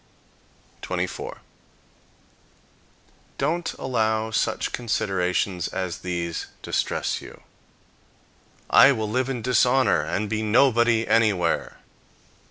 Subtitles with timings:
[0.81, 1.41] 24.
[3.37, 7.41] Don't allow such considerations as these distress you.
[8.71, 11.77] "I will live in dishonor, and be nobody anywhere."